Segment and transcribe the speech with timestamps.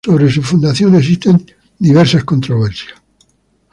[0.03, 1.45] Sobre su fundación existen
[1.77, 2.97] diversas controversias.